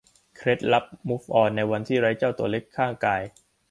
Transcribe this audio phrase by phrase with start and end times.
[0.35, 3.21] เคล็ดลับมูฟออนในวันที่ไร้เจ้าตัวเล็กข้างกาย